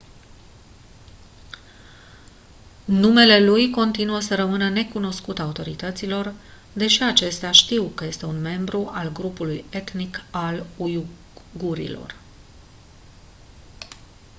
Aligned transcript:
numele 2.85 3.39
lui 3.45 3.69
continuă 3.69 4.19
să 4.19 4.35
rămână 4.35 4.69
necunoscut 4.69 5.39
autorităților 5.39 6.33
deși 6.73 7.03
acestea 7.03 7.51
știu 7.51 7.83
că 7.87 8.05
este 8.05 8.25
un 8.25 8.41
membru 8.41 8.89
al 8.93 9.11
grupului 9.11 9.65
etnic 9.69 10.21
al 10.31 10.65
uigurilor 10.77 12.15